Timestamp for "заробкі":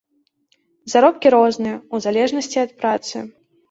0.93-1.33